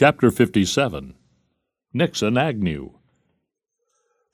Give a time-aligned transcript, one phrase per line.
[0.00, 1.16] Chapter 57
[1.92, 2.92] Nixon Agnew.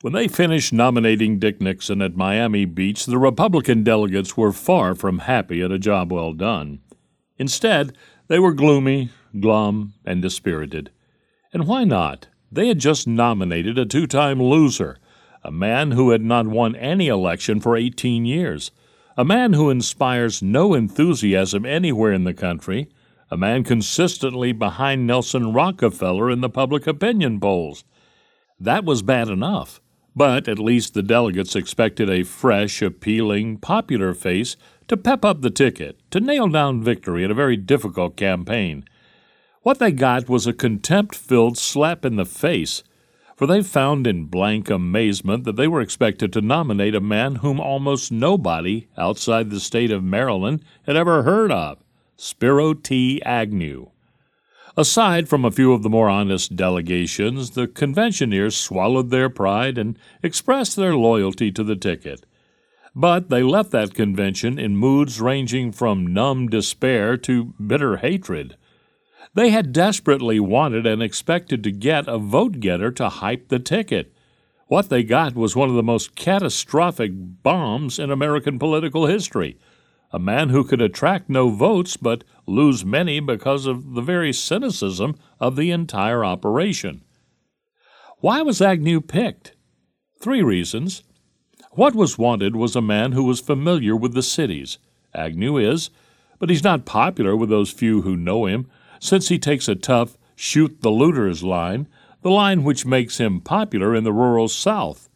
[0.02, 5.20] When they finished nominating Dick Nixon at Miami Beach, the Republican delegates were far from
[5.20, 6.80] happy at a job well done.
[7.38, 7.96] Instead,
[8.28, 9.08] they were gloomy,
[9.40, 10.90] glum, and dispirited.
[11.50, 12.28] And why not?
[12.52, 14.98] They had just nominated a two time loser,
[15.42, 18.70] a man who had not won any election for 18 years,
[19.16, 22.90] a man who inspires no enthusiasm anywhere in the country
[23.30, 27.84] a man consistently behind Nelson Rockefeller in the public opinion polls.
[28.60, 29.80] That was bad enough,
[30.14, 34.56] but at least the delegates expected a fresh, appealing, popular face
[34.88, 38.84] to pep up the ticket, to nail down victory in a very difficult campaign.
[39.62, 42.84] What they got was a contempt filled slap in the face,
[43.34, 47.58] for they found in blank amazement that they were expected to nominate a man whom
[47.58, 51.83] almost nobody outside the state of Maryland had ever heard of.
[52.16, 53.20] Spiro T.
[53.22, 53.90] Agnew.
[54.76, 59.98] Aside from a few of the more honest delegations, the conventioneers swallowed their pride and
[60.22, 62.24] expressed their loyalty to the ticket.
[62.94, 68.56] But they left that convention in moods ranging from numb despair to bitter hatred.
[69.34, 74.12] They had desperately wanted and expected to get a vote getter to hype the ticket.
[74.68, 79.58] What they got was one of the most catastrophic bombs in American political history
[80.14, 85.16] a man who could attract no votes but lose many because of the very cynicism
[85.40, 87.02] of the entire operation.
[88.18, 89.56] Why was Agnew picked?
[90.20, 91.02] Three reasons.
[91.72, 94.78] What was wanted was a man who was familiar with the cities.
[95.12, 95.90] Agnew is,
[96.38, 98.70] but he's not popular with those few who know him,
[99.00, 101.88] since he takes a tough, shoot the looters line,
[102.22, 105.08] the line which makes him popular in the rural South.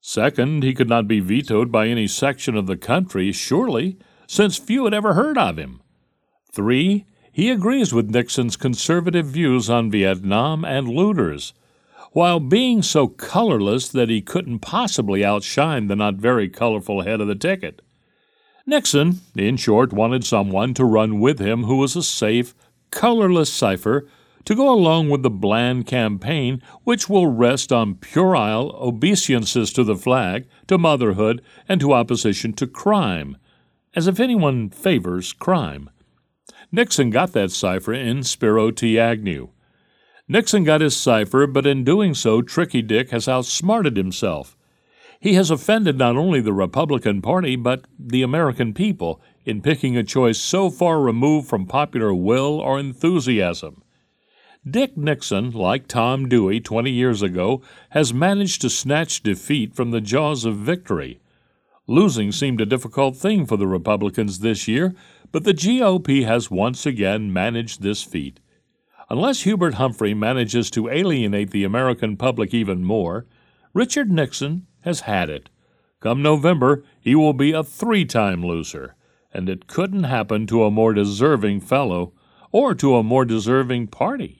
[0.00, 3.96] Second, he could not be vetoed by any section of the country, surely,
[4.30, 5.80] since few had ever heard of him.
[6.52, 11.52] Three, he agrees with Nixon's conservative views on Vietnam and looters,
[12.12, 17.26] while being so colorless that he couldn't possibly outshine the not very colorful head of
[17.26, 17.82] the ticket.
[18.64, 22.54] Nixon, in short, wanted someone to run with him who was a safe,
[22.92, 24.06] colorless cipher
[24.44, 29.96] to go along with the bland campaign which will rest on puerile obeisances to the
[29.96, 33.36] flag, to motherhood, and to opposition to crime
[33.94, 35.90] as if anyone favors crime.
[36.72, 38.98] Nixon got that cipher in Spiro T.
[38.98, 39.48] Agnew.
[40.28, 44.56] Nixon got his cipher, but in doing so, Tricky Dick has outsmarted himself.
[45.20, 50.04] He has offended not only the Republican Party, but the American people in picking a
[50.04, 53.82] choice so far removed from popular will or enthusiasm.
[54.68, 60.00] Dick Nixon, like Tom Dewey 20 years ago, has managed to snatch defeat from the
[60.00, 61.18] jaws of victory.
[61.90, 64.94] Losing seemed a difficult thing for the Republicans this year,
[65.32, 68.38] but the GOP has once again managed this feat.
[69.08, 73.26] Unless Hubert Humphrey manages to alienate the American public even more,
[73.74, 75.50] Richard Nixon has had it.
[75.98, 78.94] Come November, he will be a three time loser,
[79.34, 82.12] and it couldn't happen to a more deserving fellow
[82.52, 84.39] or to a more deserving party.